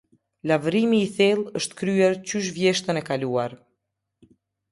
Lavrimi 0.51 1.01
i 1.07 1.09
thellë 1.17 1.51
është 1.59 1.77
kryer 1.81 2.17
qysh 2.31 2.49
vjeshtën 2.57 3.01
e 3.01 3.05
kaluar. 3.11 3.57